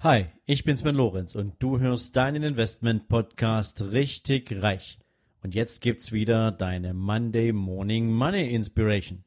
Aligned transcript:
Hi, 0.00 0.26
ich 0.46 0.62
bin 0.62 0.76
Sven 0.76 0.94
Lorenz 0.94 1.34
und 1.34 1.54
du 1.58 1.80
hörst 1.80 2.14
deinen 2.14 2.44
Investment 2.44 3.08
Podcast 3.08 3.82
richtig 3.82 4.62
reich. 4.62 5.00
Und 5.42 5.56
jetzt 5.56 5.80
gibt's 5.80 6.12
wieder 6.12 6.52
deine 6.52 6.94
Monday 6.94 7.50
Morning 7.50 8.12
Money 8.12 8.48
Inspiration. 8.54 9.24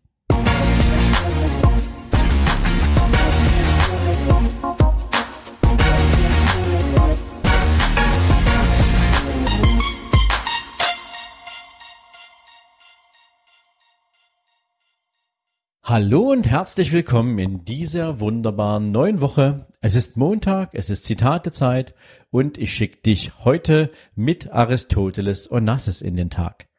Hallo 15.92 16.32
und 16.32 16.48
herzlich 16.48 16.94
willkommen 16.94 17.38
in 17.38 17.66
dieser 17.66 18.22
wunderbaren 18.22 18.94
neuen 18.94 19.20
Woche. 19.20 19.68
Es 19.82 19.96
ist 19.96 20.16
Montag, 20.16 20.70
es 20.72 20.90
ist 20.90 21.04
Zitatezeit 21.04 21.96
und 22.30 22.58
ich 22.58 22.74
schicke 22.74 23.02
dich 23.02 23.34
heute 23.44 23.92
mit 24.16 24.54
Aristoteles 24.54 25.52
Onassis 25.52 26.00
in 26.00 26.16
den 26.16 26.30
Tag. 26.30 26.70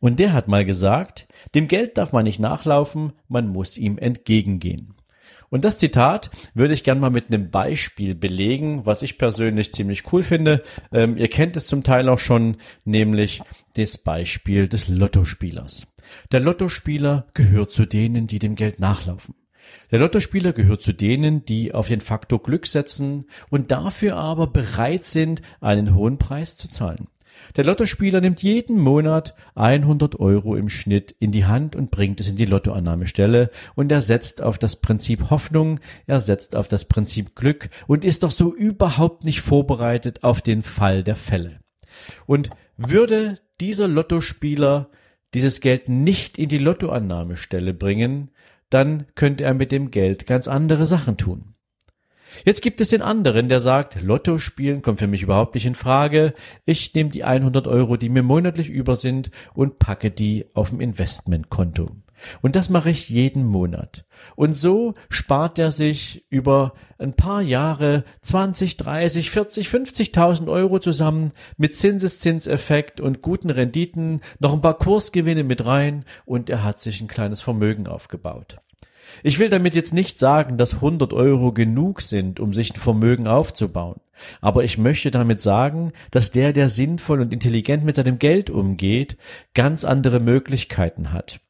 Und 0.00 0.18
der 0.18 0.32
hat 0.32 0.48
mal 0.48 0.64
gesagt, 0.64 1.28
dem 1.54 1.68
Geld 1.68 1.96
darf 1.96 2.10
man 2.10 2.24
nicht 2.24 2.40
nachlaufen, 2.40 3.12
man 3.28 3.46
muss 3.46 3.78
ihm 3.78 3.98
entgegengehen. 3.98 4.96
Und 5.50 5.64
das 5.64 5.78
Zitat 5.78 6.30
würde 6.54 6.74
ich 6.74 6.84
gern 6.84 7.00
mal 7.00 7.10
mit 7.10 7.28
einem 7.28 7.50
Beispiel 7.50 8.14
belegen, 8.14 8.84
was 8.86 9.02
ich 9.02 9.18
persönlich 9.18 9.72
ziemlich 9.72 10.12
cool 10.12 10.22
finde. 10.22 10.62
Ähm, 10.92 11.16
ihr 11.16 11.28
kennt 11.28 11.56
es 11.56 11.66
zum 11.66 11.82
Teil 11.82 12.08
auch 12.08 12.18
schon, 12.18 12.56
nämlich 12.84 13.42
das 13.74 13.98
Beispiel 13.98 14.68
des 14.68 14.88
Lottospielers. 14.88 15.86
Der 16.32 16.40
Lottospieler 16.40 17.26
gehört 17.34 17.72
zu 17.72 17.86
denen, 17.86 18.26
die 18.26 18.38
dem 18.38 18.54
Geld 18.54 18.80
nachlaufen. 18.80 19.34
Der 19.90 19.98
Lottospieler 19.98 20.52
gehört 20.52 20.82
zu 20.82 20.92
denen, 20.92 21.44
die 21.44 21.74
auf 21.74 21.88
den 21.88 22.00
Faktor 22.00 22.42
Glück 22.42 22.66
setzen 22.66 23.26
und 23.50 23.70
dafür 23.70 24.16
aber 24.16 24.46
bereit 24.46 25.04
sind, 25.04 25.42
einen 25.60 25.94
hohen 25.94 26.18
Preis 26.18 26.56
zu 26.56 26.68
zahlen. 26.68 27.08
Der 27.56 27.64
Lottospieler 27.64 28.20
nimmt 28.20 28.42
jeden 28.42 28.78
Monat 28.78 29.34
100 29.54 30.18
Euro 30.20 30.56
im 30.56 30.68
Schnitt 30.68 31.14
in 31.18 31.32
die 31.32 31.46
Hand 31.46 31.76
und 31.76 31.90
bringt 31.90 32.20
es 32.20 32.28
in 32.28 32.36
die 32.36 32.44
Lottoannahmestelle 32.44 33.50
und 33.74 33.90
er 33.90 34.00
setzt 34.00 34.42
auf 34.42 34.58
das 34.58 34.76
Prinzip 34.76 35.30
Hoffnung, 35.30 35.80
er 36.06 36.20
setzt 36.20 36.54
auf 36.54 36.68
das 36.68 36.84
Prinzip 36.84 37.34
Glück 37.34 37.70
und 37.86 38.04
ist 38.04 38.22
doch 38.22 38.30
so 38.30 38.54
überhaupt 38.54 39.24
nicht 39.24 39.40
vorbereitet 39.40 40.24
auf 40.24 40.42
den 40.42 40.62
Fall 40.62 41.02
der 41.02 41.16
Fälle. 41.16 41.60
Und 42.26 42.50
würde 42.76 43.38
dieser 43.60 43.88
Lottospieler 43.88 44.90
dieses 45.34 45.60
Geld 45.60 45.88
nicht 45.88 46.38
in 46.38 46.48
die 46.48 46.58
Lottoannahmestelle 46.58 47.74
bringen, 47.74 48.30
dann 48.70 49.06
könnte 49.14 49.44
er 49.44 49.54
mit 49.54 49.72
dem 49.72 49.90
Geld 49.90 50.26
ganz 50.26 50.48
andere 50.48 50.86
Sachen 50.86 51.16
tun. 51.16 51.55
Jetzt 52.44 52.62
gibt 52.62 52.80
es 52.80 52.88
den 52.88 53.02
anderen, 53.02 53.48
der 53.48 53.60
sagt, 53.60 54.02
Lotto 54.02 54.38
spielen 54.38 54.82
kommt 54.82 54.98
für 54.98 55.06
mich 55.06 55.22
überhaupt 55.22 55.54
nicht 55.54 55.66
in 55.66 55.74
Frage. 55.74 56.34
Ich 56.64 56.94
nehme 56.94 57.10
die 57.10 57.24
100 57.24 57.66
Euro, 57.66 57.96
die 57.96 58.08
mir 58.08 58.22
monatlich 58.22 58.68
über 58.68 58.96
sind 58.96 59.30
und 59.54 59.78
packe 59.78 60.10
die 60.10 60.46
auf 60.54 60.70
dem 60.70 60.80
Investmentkonto. 60.80 61.90
Und 62.40 62.56
das 62.56 62.70
mache 62.70 62.90
ich 62.90 63.08
jeden 63.08 63.44
Monat. 63.44 64.04
Und 64.36 64.54
so 64.54 64.94
spart 65.08 65.58
er 65.58 65.70
sich 65.70 66.24
über 66.30 66.72
ein 66.98 67.14
paar 67.14 67.42
Jahre 67.42 68.04
20, 68.22 68.76
30, 68.76 69.30
40, 69.30 69.68
50.000 69.68 70.50
Euro 70.50 70.78
zusammen 70.78 71.32
mit 71.56 71.76
Zinseszinseffekt 71.76 73.00
und 73.00 73.22
guten 73.22 73.50
Renditen, 73.50 74.20
noch 74.38 74.52
ein 74.52 74.62
paar 74.62 74.78
Kursgewinne 74.78 75.44
mit 75.44 75.66
rein 75.66 76.04
und 76.24 76.48
er 76.48 76.64
hat 76.64 76.80
sich 76.80 77.00
ein 77.00 77.08
kleines 77.08 77.42
Vermögen 77.42 77.86
aufgebaut. 77.86 78.58
Ich 79.22 79.38
will 79.38 79.48
damit 79.48 79.74
jetzt 79.74 79.94
nicht 79.94 80.18
sagen, 80.18 80.56
dass 80.56 80.74
100 80.74 81.12
Euro 81.12 81.52
genug 81.52 82.02
sind, 82.02 82.40
um 82.40 82.54
sich 82.54 82.74
ein 82.74 82.80
Vermögen 82.80 83.26
aufzubauen. 83.26 84.00
Aber 84.40 84.64
ich 84.64 84.78
möchte 84.78 85.10
damit 85.10 85.40
sagen, 85.40 85.92
dass 86.10 86.30
der, 86.30 86.52
der 86.52 86.68
sinnvoll 86.68 87.20
und 87.20 87.32
intelligent 87.32 87.84
mit 87.84 87.96
seinem 87.96 88.18
Geld 88.18 88.50
umgeht, 88.50 89.16
ganz 89.54 89.84
andere 89.84 90.20
Möglichkeiten 90.20 91.12
hat. 91.12 91.40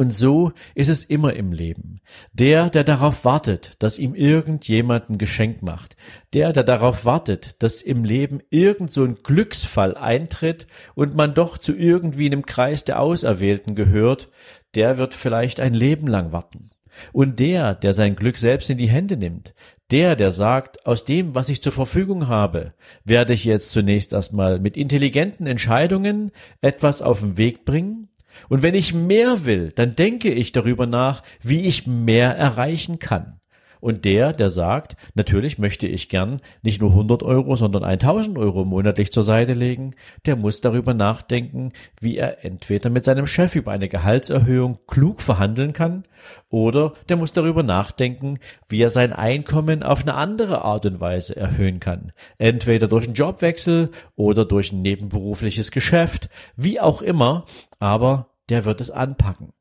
Und 0.00 0.14
so 0.14 0.52
ist 0.74 0.88
es 0.88 1.04
immer 1.04 1.34
im 1.34 1.52
Leben. 1.52 2.00
Der, 2.32 2.70
der 2.70 2.84
darauf 2.84 3.26
wartet, 3.26 3.74
dass 3.80 3.98
ihm 3.98 4.14
irgendjemand 4.14 5.10
ein 5.10 5.18
Geschenk 5.18 5.60
macht, 5.60 5.94
der, 6.32 6.54
der 6.54 6.64
darauf 6.64 7.04
wartet, 7.04 7.62
dass 7.62 7.82
im 7.82 8.04
Leben 8.04 8.40
irgend 8.48 8.90
so 8.92 9.04
ein 9.04 9.16
Glücksfall 9.22 9.96
eintritt 9.98 10.66
und 10.94 11.16
man 11.16 11.34
doch 11.34 11.58
zu 11.58 11.76
irgendwie 11.76 12.24
einem 12.26 12.46
Kreis 12.46 12.84
der 12.84 12.98
Auserwählten 12.98 13.74
gehört, 13.74 14.30
der 14.74 14.96
wird 14.96 15.12
vielleicht 15.12 15.60
ein 15.60 15.74
Leben 15.74 16.06
lang 16.06 16.32
warten. 16.32 16.70
Und 17.12 17.38
der, 17.38 17.74
der 17.74 17.94
sein 17.94 18.16
Glück 18.16 18.36
selbst 18.36 18.70
in 18.70 18.78
die 18.78 18.88
Hände 18.88 19.16
nimmt, 19.16 19.54
der, 19.90 20.16
der 20.16 20.32
sagt, 20.32 20.86
aus 20.86 21.04
dem, 21.04 21.34
was 21.34 21.48
ich 21.48 21.62
zur 21.62 21.72
Verfügung 21.72 22.28
habe, 22.28 22.74
werde 23.04 23.34
ich 23.34 23.44
jetzt 23.44 23.70
zunächst 23.70 24.12
erstmal 24.12 24.60
mit 24.60 24.76
intelligenten 24.76 25.46
Entscheidungen 25.46 26.30
etwas 26.60 27.02
auf 27.02 27.20
den 27.20 27.36
Weg 27.36 27.64
bringen, 27.64 28.10
und 28.48 28.62
wenn 28.62 28.74
ich 28.74 28.94
mehr 28.94 29.44
will, 29.44 29.72
dann 29.74 29.96
denke 29.96 30.30
ich 30.30 30.52
darüber 30.52 30.86
nach, 30.86 31.22
wie 31.42 31.62
ich 31.62 31.86
mehr 31.86 32.36
erreichen 32.36 32.98
kann. 32.98 33.39
Und 33.80 34.04
der, 34.04 34.32
der 34.32 34.50
sagt, 34.50 34.96
natürlich 35.14 35.58
möchte 35.58 35.86
ich 35.86 36.08
gern 36.08 36.40
nicht 36.62 36.80
nur 36.80 36.90
100 36.90 37.22
Euro, 37.22 37.56
sondern 37.56 37.84
1000 37.84 38.38
Euro 38.38 38.64
monatlich 38.64 39.12
zur 39.12 39.22
Seite 39.22 39.54
legen, 39.54 39.92
der 40.26 40.36
muss 40.36 40.60
darüber 40.60 40.94
nachdenken, 40.94 41.72
wie 42.00 42.16
er 42.16 42.44
entweder 42.44 42.90
mit 42.90 43.04
seinem 43.04 43.26
Chef 43.26 43.56
über 43.56 43.72
eine 43.72 43.88
Gehaltserhöhung 43.88 44.78
klug 44.86 45.20
verhandeln 45.22 45.72
kann, 45.72 46.04
oder 46.48 46.92
der 47.08 47.16
muss 47.16 47.32
darüber 47.32 47.62
nachdenken, 47.62 48.38
wie 48.68 48.82
er 48.82 48.90
sein 48.90 49.12
Einkommen 49.12 49.82
auf 49.82 50.02
eine 50.02 50.14
andere 50.14 50.62
Art 50.62 50.86
und 50.86 51.00
Weise 51.00 51.36
erhöhen 51.36 51.80
kann. 51.80 52.12
Entweder 52.38 52.88
durch 52.88 53.06
einen 53.06 53.14
Jobwechsel 53.14 53.90
oder 54.16 54.44
durch 54.44 54.72
ein 54.72 54.82
nebenberufliches 54.82 55.70
Geschäft, 55.70 56.28
wie 56.56 56.80
auch 56.80 57.02
immer, 57.02 57.46
aber 57.78 58.29
der 58.50 58.64
wird 58.64 58.80
es 58.80 58.90
anpacken. 58.90 59.52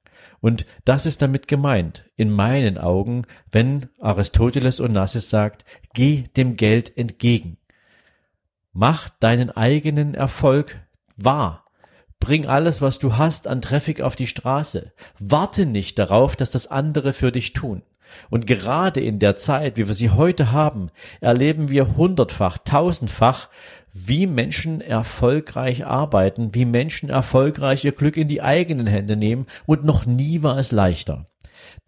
Und 0.41 0.65
das 0.85 1.05
ist 1.05 1.21
damit 1.21 1.47
gemeint, 1.47 2.05
in 2.15 2.31
meinen 2.31 2.77
Augen, 2.77 3.23
wenn 3.51 3.89
Aristoteles 3.99 4.79
Onassis 4.79 5.29
sagt, 5.29 5.65
geh 5.93 6.23
dem 6.35 6.55
Geld 6.55 6.97
entgegen. 6.97 7.57
Mach 8.71 9.09
deinen 9.09 9.49
eigenen 9.49 10.13
Erfolg 10.13 10.79
wahr. 11.17 11.65
Bring 12.19 12.47
alles, 12.47 12.81
was 12.81 12.99
du 12.99 13.17
hast, 13.17 13.47
an 13.47 13.61
Traffic 13.61 14.01
auf 14.01 14.15
die 14.15 14.27
Straße. 14.27 14.93
Warte 15.19 15.65
nicht 15.65 15.97
darauf, 15.99 16.35
dass 16.35 16.51
das 16.51 16.67
andere 16.67 17.13
für 17.13 17.31
dich 17.31 17.53
tun. 17.53 17.83
Und 18.29 18.47
gerade 18.47 18.99
in 18.99 19.19
der 19.19 19.37
Zeit, 19.37 19.77
wie 19.77 19.87
wir 19.87 19.93
sie 19.93 20.09
heute 20.09 20.51
haben, 20.51 20.87
erleben 21.21 21.69
wir 21.69 21.95
hundertfach, 21.95 22.57
tausendfach, 22.57 23.49
wie 23.93 24.27
Menschen 24.27 24.81
erfolgreich 24.81 25.85
arbeiten, 25.85 26.53
wie 26.53 26.65
Menschen 26.65 27.09
erfolgreich 27.09 27.85
ihr 27.85 27.91
Glück 27.91 28.17
in 28.17 28.27
die 28.27 28.41
eigenen 28.41 28.87
Hände 28.87 29.15
nehmen 29.15 29.45
und 29.65 29.83
noch 29.83 30.05
nie 30.05 30.43
war 30.43 30.57
es 30.57 30.71
leichter. 30.71 31.29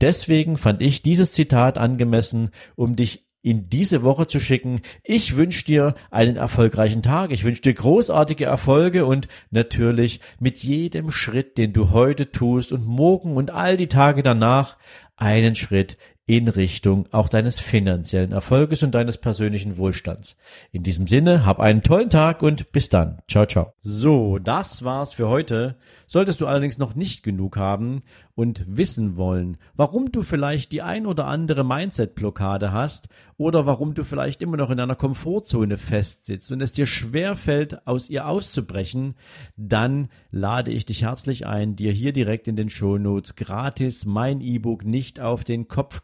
Deswegen 0.02 0.58
fand 0.58 0.82
ich 0.82 1.02
dieses 1.02 1.32
Zitat 1.32 1.78
angemessen, 1.78 2.50
um 2.76 2.96
dich 2.96 3.28
in 3.44 3.70
diese 3.70 4.04
Woche 4.04 4.28
zu 4.28 4.40
schicken. 4.40 4.82
Ich 5.04 5.36
wünsche 5.36 5.66
dir 5.66 5.96
einen 6.12 6.36
erfolgreichen 6.36 7.02
Tag. 7.02 7.32
Ich 7.32 7.44
wünsche 7.44 7.62
dir 7.62 7.74
großartige 7.74 8.46
Erfolge 8.46 9.06
und 9.06 9.28
natürlich 9.50 10.22
mit 10.40 10.64
jedem 10.64 11.12
Schritt, 11.12 11.58
den 11.58 11.74
du 11.74 11.92
heute 11.92 12.32
tust 12.32 12.72
und 12.72 12.86
morgen 12.86 13.36
und 13.36 13.52
all 13.52 13.78
die 13.78 13.88
Tage 13.88 14.22
danach 14.22 14.78
einen 15.16 15.56
Schritt 15.56 15.98
in 16.28 16.48
Richtung 16.48 17.06
auch 17.12 17.30
deines 17.30 17.60
finanziellen 17.60 18.32
Erfolges 18.32 18.84
und 18.84 18.96
deines 18.96 19.18
persönlichen 19.18 19.78
Wohlstands. 19.78 20.38
In 20.72 20.84
diesem 20.84 21.08
Sinne, 21.08 21.46
hab 21.46 21.60
einen 21.60 21.84
tollen 21.84 22.10
Tag 22.10 22.42
und 22.44 22.72
bis 22.72 22.90
dann. 22.90 23.22
Ciao, 23.28 23.46
ciao. 23.46 23.74
So, 23.82 24.38
das 24.40 24.84
war's 24.84 25.14
für 25.14 25.28
heute. 25.28 25.76
Solltest 26.08 26.42
du 26.42 26.48
allerdings 26.48 26.78
noch 26.78 26.94
nicht 26.94 27.24
genug 27.24 27.58
haben 27.58 28.04
und 28.36 28.66
wissen 28.68 29.16
wollen, 29.16 29.58
warum 29.76 30.12
du 30.12 30.24
vielleicht 30.24 30.72
die 30.72 30.82
ein 30.82 31.06
oder 31.06 31.26
andere 31.26 31.64
Mindset-Blockade 31.64 32.72
hast 32.72 33.08
oder 33.38 33.66
warum 33.66 33.94
du 33.94 34.04
vielleicht 34.04 34.42
immer 34.42 34.58
noch 34.58 34.70
in 34.72 34.80
einer 34.80 34.96
Komfortzone 34.96 35.78
festsitzt 35.78 36.52
und 36.52 36.62
es 36.62 36.74
dir 36.74 36.86
schwerfällt, 36.86 37.88
aus 37.88 38.10
ihr 38.10 38.28
auszubrechen, 38.28 39.16
dann 39.56 40.10
lade 40.32 40.72
ich 40.72 40.86
dich 40.86 41.04
herzlich 41.04 41.46
ein, 41.46 41.76
dir 41.76 41.92
hier 41.92 42.14
direkt 42.14 42.48
in 42.48 42.56
den 42.56 42.70
Shownotes 42.70 43.36
gratis 43.36 44.06
mein 44.06 44.42
E-Book 44.42 44.84
nicht 44.84 45.20
auf 45.20 45.44
den 45.44 45.68
Kopf 45.68 46.04